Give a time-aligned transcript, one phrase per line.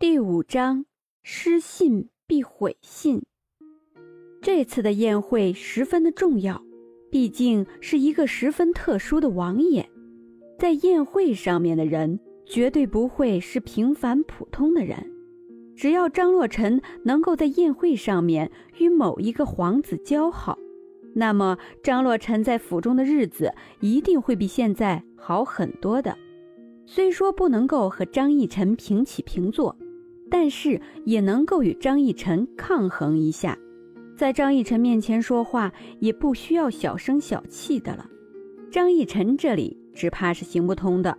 [0.00, 0.84] 第五章：
[1.24, 3.20] 失信必毁信。
[4.40, 6.62] 这次的宴会十分的重要，
[7.10, 9.90] 毕竟是一个十分特殊的王爷。
[10.56, 15.04] 在宴会上面的人，绝对不会是平凡普通的人。
[15.74, 20.56] 只要张洛尘能够在宴会上面与某一个皇子交好，
[21.12, 26.16] 那么张洛尘在府中的日子一定会比现在好很多的。
[26.86, 29.76] 虽说不能够和张逸晨平起平坐，
[30.30, 33.58] 但是也能够与张逸晨抗衡一下。
[34.16, 38.08] 在张逸晨面前说话也不需要小声小气的了。
[38.70, 41.16] 张逸晨这里只怕是行不通的。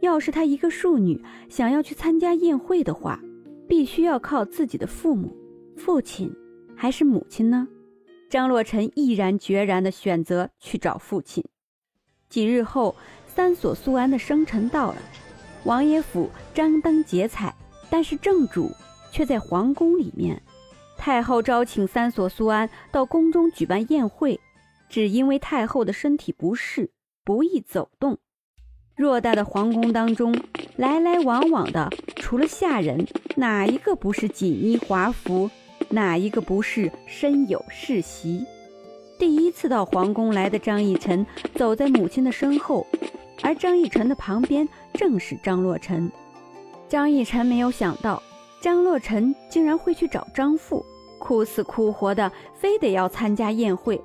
[0.00, 3.20] 要是他一个庶女想要去参加宴会的话，
[3.66, 5.34] 必须要靠自己的父母、
[5.76, 6.30] 父亲
[6.76, 7.66] 还是母亲呢？
[8.30, 11.42] 张洛尘毅然决然地选择去找父亲。
[12.28, 12.94] 几日后，
[13.26, 14.98] 三所苏安的生辰到了，
[15.64, 17.54] 王爷府张灯结彩，
[17.94, 18.72] 但是正主
[19.12, 20.42] 却在皇宫里面。
[20.98, 24.40] 太后召请三所苏安到宫中举办宴会，
[24.88, 26.90] 只因为太后的身体不适，
[27.22, 28.18] 不易走动。
[28.96, 30.36] 偌大的皇宫当中，
[30.74, 33.06] 来来往往的，除了下人，
[33.36, 35.48] 哪一个不是锦衣华服？
[35.90, 38.44] 哪一个不是身有世袭？
[39.20, 42.88] 第一次到皇宫来的张逸晨走在母亲的身后，
[43.40, 46.10] 而张逸晨的旁边正是张洛尘。
[46.94, 48.22] 张逸晨没有想到，
[48.60, 50.86] 张洛尘竟然会去找张父，
[51.18, 54.00] 哭死哭活的，非得要参加宴会。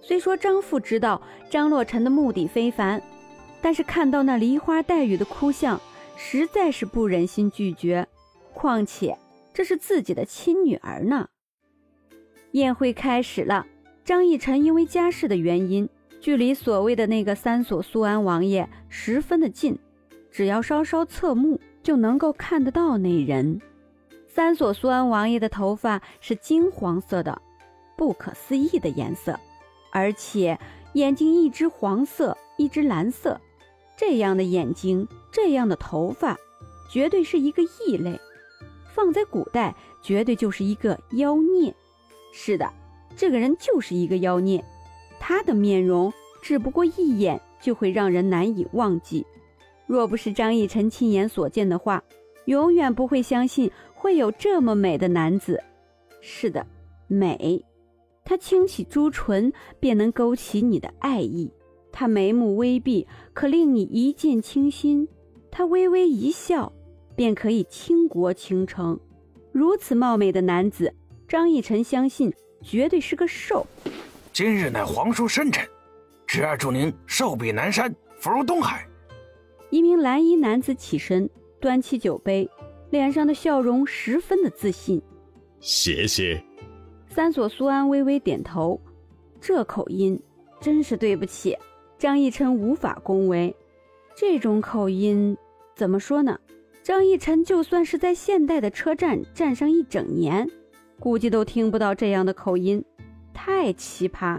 [0.00, 1.20] 虽说张父知道
[1.50, 3.02] 张洛尘的目的非凡。
[3.60, 5.80] 但是看到那梨花带雨的哭相，
[6.16, 8.06] 实在是不忍心拒绝。
[8.52, 9.18] 况且
[9.52, 11.26] 这是自己的亲女儿呢。
[12.52, 13.66] 宴会开始了，
[14.04, 15.88] 张逸晨因为家世的原因，
[16.20, 19.76] 距离所谓的那个三所苏安王爷十分的近，
[20.30, 23.60] 只要稍稍侧目就能够看得到那人。
[24.26, 27.40] 三所苏安王爷的头发是金黄色的，
[27.96, 29.38] 不可思议的颜色，
[29.92, 30.58] 而且
[30.94, 33.40] 眼睛一只黄色，一只蓝色。
[33.96, 36.36] 这样的眼睛，这样的头发，
[36.90, 38.18] 绝对是一个异类。
[38.92, 39.72] 放在古代，
[40.02, 41.72] 绝对就是一个妖孽。
[42.32, 42.68] 是的，
[43.16, 44.64] 这个人就是一个妖孽。
[45.20, 49.24] 他的面容，只不过一眼就会让人难以忘记。
[49.86, 52.02] 若不是张逸晨亲眼所见的话，
[52.46, 55.62] 永远不会相信会有这么美的男子。
[56.20, 56.66] 是的，
[57.06, 57.64] 美。
[58.24, 61.52] 他轻启朱唇，便能勾起你的爱意。
[61.92, 65.06] 他眉目微闭，可令你一见倾心；
[65.50, 66.72] 他微微一笑，
[67.14, 68.98] 便可以倾国倾城。
[69.52, 70.92] 如此貌美的男子，
[71.28, 73.66] 张逸晨相信绝对是个兽。
[74.32, 75.62] 今日乃皇叔生辰，
[76.26, 78.88] 侄儿祝您寿比南山，福如东海。
[79.74, 82.48] 一名蓝衣男子起身，端起酒杯，
[82.90, 85.02] 脸上的笑容十分的自信。
[85.58, 86.40] 谢谢。
[87.08, 88.80] 三所苏安微微点头，
[89.40, 90.16] 这口音
[90.60, 91.58] 真是对不起。
[91.98, 93.52] 张逸晨无法恭维，
[94.14, 95.36] 这种口音
[95.74, 96.38] 怎么说呢？
[96.84, 100.48] 张逸晨就算是在现代的车站站上一整年，
[101.00, 102.84] 估计都听不到这样的口音，
[103.32, 104.38] 太奇葩，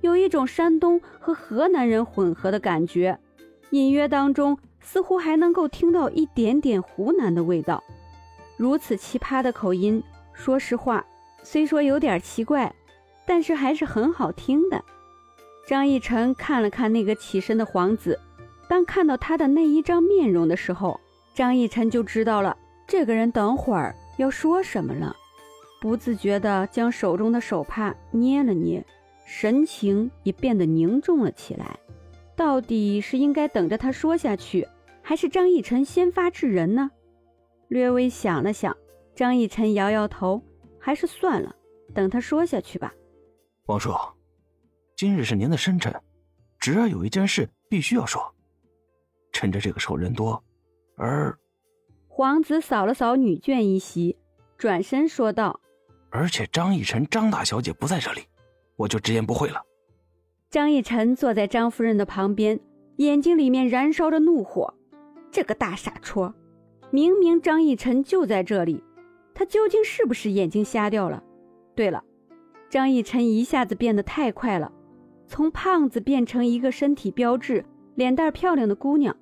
[0.00, 3.18] 有一种山东和河南人混合的感觉，
[3.74, 7.82] 隐约当中似乎还能够听到一点点湖南的味道。
[8.56, 10.00] 如此奇葩的口音，
[10.32, 11.04] 说实话，
[11.42, 12.72] 虽说有点奇怪，
[13.26, 14.80] 但是还是很好听的。
[15.66, 18.16] 张逸晨看了看那个起身的皇子，
[18.68, 21.00] 当看到他的那一张面容的时候，
[21.34, 22.56] 张逸晨就知道了
[22.86, 25.16] 这个人等会儿要说什么了，
[25.80, 28.86] 不自觉地将手中的手帕捏了捏，
[29.26, 31.76] 神情也变得凝重了起来。
[32.36, 34.66] 到底是应该等着他说下去，
[35.02, 36.90] 还是张逸晨先发制人呢？
[37.68, 38.76] 略微想了想，
[39.14, 40.42] 张逸晨摇摇头，
[40.78, 41.54] 还是算了，
[41.94, 42.92] 等他说下去吧。
[43.66, 43.92] 王叔。
[44.96, 45.92] 今日是您的生辰，
[46.60, 48.32] 侄儿有一件事必须要说。
[49.32, 50.42] 趁着这个时候人多，
[50.96, 51.36] 而
[52.06, 54.16] 皇子扫了扫女眷一席，
[54.56, 55.60] 转身说道
[56.10, 58.22] ：“而且张逸晨张大小姐不在这里，
[58.76, 59.60] 我就直言不讳了。”
[60.54, 62.60] 张逸晨坐在张夫人的旁边，
[62.98, 64.72] 眼睛里面燃烧着怒火。
[65.28, 66.32] 这个大傻戳，
[66.92, 68.80] 明明张逸晨就在这里，
[69.34, 71.20] 他究竟是不是眼睛瞎掉了？
[71.74, 72.04] 对了，
[72.70, 74.70] 张逸晨一下子变得太快了。
[75.26, 77.64] 从胖子变成一个身体标致、
[77.96, 79.16] 脸蛋漂亮的姑娘，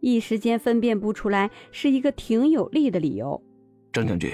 [0.00, 3.38] 一时间分辨不出来是一个挺有力的理由。
[3.92, 4.32] 张将军，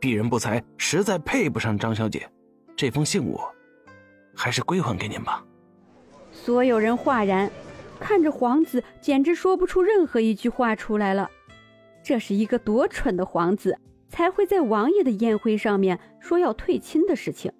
[0.00, 2.26] 鄙人不才，实在配不上张小姐。
[2.74, 3.38] 这封信我
[4.34, 5.44] 还是归还给您吧。
[6.48, 7.50] 所有人哗然，
[8.00, 11.30] 看着皇子，简直说不出任何一句话出来了。
[12.02, 13.78] 这是一个多蠢的皇子，
[14.08, 17.52] 才会在王爷的宴会上面说要退亲的事情。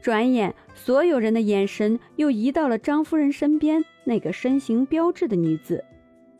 [0.00, 5.84] 转眼，所有人的眼神又移到了张夫人身边那个身形标致的女子，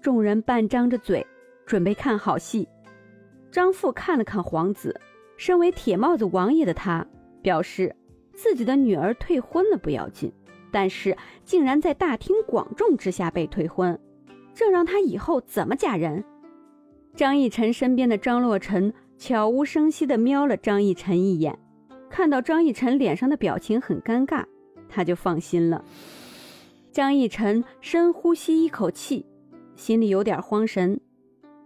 [0.00, 1.26] 众人半张着嘴，
[1.66, 2.68] 准备看好戏。
[3.50, 5.00] 张父看了看皇子，
[5.36, 7.04] 身为铁帽子王爷的他
[7.42, 7.92] 表示，
[8.34, 10.32] 自己的女儿退婚了不要紧，
[10.76, 13.98] 但是竟然在大庭广众之下被退婚，
[14.52, 16.22] 这让他以后怎么嫁人？
[17.14, 21.58] 张逸晨身边的张洛尘悄无声息地瞄了张逸晨一眼，
[22.10, 24.44] 看到张逸晨脸上的表情很尴尬，
[24.86, 25.82] 他就放心了。
[26.92, 29.24] 张逸晨深呼吸一口气，
[29.76, 31.00] 心里有点慌神，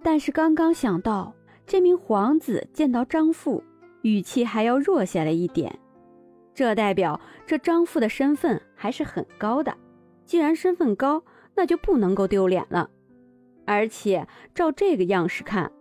[0.04, 1.34] 但是刚刚想到。
[1.66, 3.60] 这名皇子见到张父，
[4.02, 5.79] 语气还要弱下来一点，
[6.60, 9.74] 这代表这张父的身份还是很高的。
[10.26, 11.24] 既然身份高，
[11.54, 12.90] 那就不能够丢脸了。
[13.64, 15.72] 而且照这个样式看，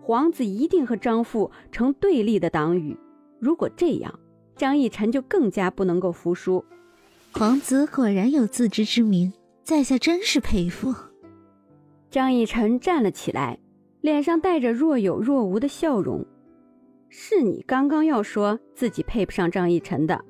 [0.00, 2.96] 皇子一定和张父成对立的党羽。
[3.40, 4.20] 如果这样，
[4.54, 6.64] 张逸晨就更加不能够服输。
[7.32, 9.32] 皇子果然有自知之明，
[9.64, 10.94] 在下真是佩服。
[12.08, 13.58] 张逸晨站了起来。
[14.00, 16.24] 脸上带着若有若无的笑容，
[17.12, 20.24] 是你刚刚要说自己配不上张逸晨的，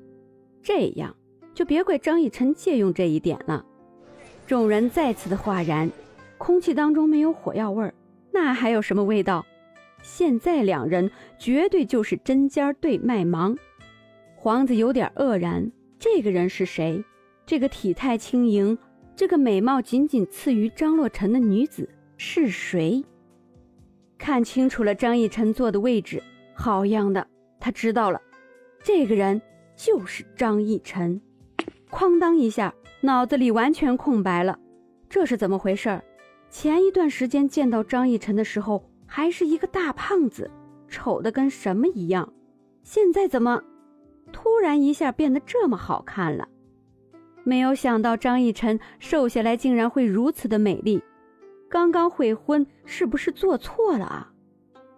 [0.63, 1.15] 这样
[1.53, 3.63] 就别怪张逸晨借用这一点了。
[4.47, 5.91] 众人再次的哗然，
[6.39, 7.93] 空气当中没有火药味儿，
[8.31, 9.45] 那还有什么味道？
[10.01, 13.55] 现在两人绝对就是针尖对麦芒。
[14.35, 17.05] 皇子有点愕然，这个人是谁？
[17.45, 18.75] 这个体态轻盈，
[19.15, 21.87] 这个美貌仅仅次于张洛尘的女子
[22.17, 23.05] 是谁？
[24.17, 26.23] 看清楚了张逸晨坐的位置，
[26.61, 27.25] 好样的，
[27.59, 28.21] 他知道了，
[28.83, 29.41] 这个人
[29.75, 31.19] 就是张逸晨。
[31.89, 32.71] 哐当一下，
[33.01, 34.59] 脑子里完全空白了，
[35.09, 36.03] 这是怎么回事儿？
[36.51, 40.51] 前一段时间见到张逸晨的时候，还是一个大胖子，
[40.87, 42.31] 丑的跟什么一样，
[42.83, 43.63] 现在怎么
[44.31, 46.47] 突然一下变得这么好看了？
[47.43, 51.01] 没有想到张逸晨瘦下来竟然会如此的美丽。
[51.67, 54.31] 刚刚悔婚是不是做错了啊？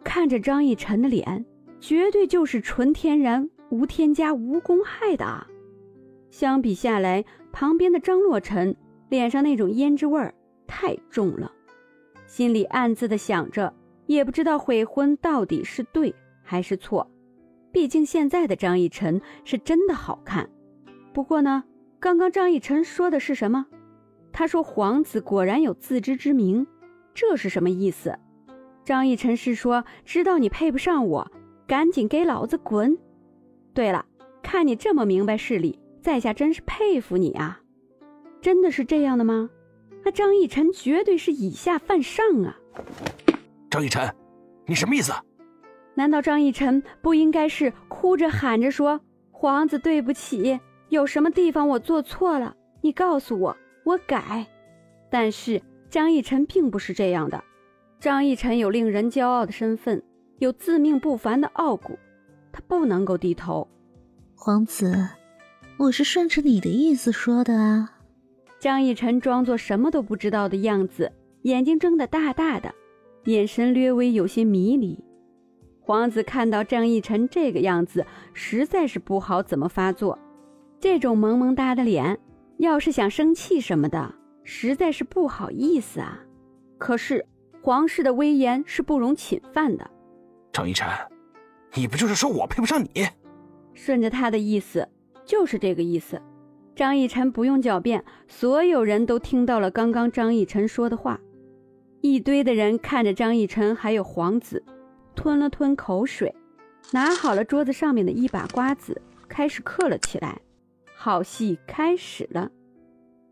[0.04, 1.45] 看着张逸晨的脸，
[1.83, 5.45] 绝对就是纯天然、无添加、无公害的啊！
[6.31, 8.74] 相比下来，旁边的张洛尘
[9.09, 10.33] 脸上那种胭脂味儿
[10.65, 11.51] 太重了，
[12.25, 13.74] 心里暗自的想着，
[14.06, 17.06] 也不知道悔婚到底是对还是错。
[17.74, 20.50] 毕竟现在的张逸晨是真的好看。
[21.12, 21.65] 不过呢，
[22.00, 23.65] 刚刚张逸晨说的是什么？
[24.31, 26.65] 他说：“皇子果然有自知之明，
[27.13, 28.18] 这是什么意思？”
[28.86, 31.29] 张逸晨是说：“知道你配不上我，
[31.74, 32.96] 赶紧给老子滚！”
[33.74, 34.06] 对了，
[34.44, 37.60] 看你这么明白事理，在下真是佩服你啊！
[38.42, 39.50] 真的是这样的吗？
[40.06, 42.56] 那张逸晨绝对是以下犯上啊！
[43.72, 44.08] 张逸晨，
[44.68, 45.12] 你什么意思？
[45.96, 49.02] 难道张逸晨不应该是哭着喊着说
[49.34, 50.60] ：“皇子对不起，
[50.90, 54.46] 有什么地方我做错了，你告诉我。”我改，
[55.10, 55.60] 但是
[55.90, 57.44] 张逸晨并不是这样的。
[58.00, 60.04] 张逸晨有令人骄傲的身份，
[60.44, 61.98] 有自命不凡的傲骨，
[62.51, 63.66] 他不能够低头。
[64.36, 65.07] 皇子，
[65.78, 67.90] 我是顺着你的意思说的啊。
[68.60, 71.10] 张逸晨装作什么都不知道的样子，
[71.44, 72.75] 眼睛睁得大大的，
[73.24, 75.01] 眼神略微有些迷离。
[75.80, 80.20] 皇子看到张逸晨这个样子，实在是不好怎么发作。
[80.77, 82.20] 这种萌萌哒的脸。
[82.58, 84.13] 要是想生气什么的，
[84.44, 86.20] 实在是不好意思啊。
[86.77, 87.25] 可是
[87.62, 89.89] 皇室的威严是不容侵犯的。
[90.53, 90.88] 张逸晨，
[91.74, 93.07] 你不就是说我配不上你？
[93.74, 94.88] 顺着他的意思，
[95.25, 96.22] 就是这个意思。
[96.75, 101.19] 张逸晨不用狡辩，所有人都听到了刚刚张逸晨说的话。
[102.01, 104.63] 一堆的人看着张逸晨还有皇子，
[105.15, 106.36] 吞了吞口水，
[106.91, 110.39] 拿好了桌子上面的一把瓜子，开始嗑了起来。
[110.95, 112.51] 好戏开始了，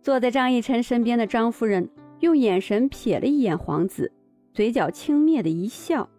[0.01, 1.87] 坐在张逸晨身边的张夫人
[2.21, 4.11] 用眼神瞥了一眼皇子，
[4.55, 6.09] 嘴角轻蔑的一笑：“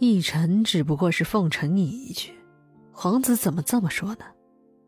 [0.00, 2.32] 奕晨只不过是奉承你一句，
[2.90, 4.24] 皇子怎么这么说呢？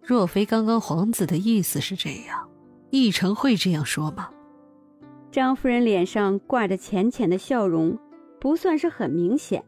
[0.03, 2.49] 若非刚刚皇子的意思是这样，
[2.93, 4.31] 奕晨会这样说吗？”
[5.31, 7.99] 张夫人脸上挂着浅浅的笑容，
[8.41, 9.63] 不算是很明显，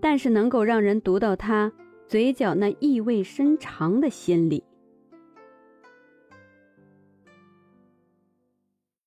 [0.00, 1.72] 但是能够让人读到她
[2.08, 4.64] 嘴角那意味深长的心理。